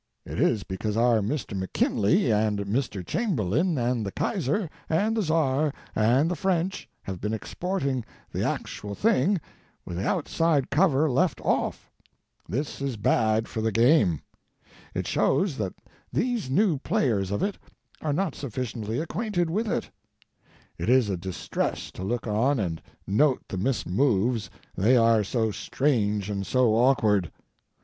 It 0.25 0.39
is 0.39 0.63
because 0.63 0.97
our 0.97 1.19
Mr. 1.19 1.55
McKinley, 1.55 2.31
and 2.31 2.57
Mr. 2.61 3.05
Cham 3.05 3.35
berlain, 3.35 3.77
and 3.77 4.03
the 4.03 4.11
Kaiser, 4.11 4.67
and 4.89 5.15
the 5.15 5.21
Czar 5.21 5.71
and 5.95 6.31
the 6.31 6.35
French 6.35 6.89
have 7.03 7.21
been 7.21 7.35
exporting 7.35 8.03
the 8.31 8.43
Actual 8.43 8.95
Thing 8.95 9.39
with 9.85 9.97
the 9.97 10.07
outside 10.07 10.71
cover 10.71 11.07
left 11.07 11.39
off. 11.41 11.91
This 12.49 12.81
is 12.81 12.97
bad 12.97 13.47
for 13.47 13.61
the 13.61 13.71
Game. 13.71 14.21
It 14.95 15.05
shows 15.05 15.57
that 15.57 15.75
these 16.11 16.49
new 16.49 16.79
players 16.79 17.29
of 17.29 17.43
it 17.43 17.59
are 18.01 18.11
not 18.11 18.33
sufficiently 18.33 18.99
acquainted 18.99 19.51
with 19.51 19.71
it. 19.71 19.91
It 20.79 20.89
is 20.89 21.11
a 21.11 21.15
distress 21.15 21.91
to 21.91 22.03
look 22.03 22.25
on 22.25 22.57
and 22.57 22.81
note 23.05 23.43
the 23.47 23.57
mismoves, 23.59 24.49
they 24.75 24.97
are 24.97 25.23
so 25.23 25.51
strange 25.51 26.27
and 26.27 26.43
so 26.43 26.69
awkward. 26.75 27.31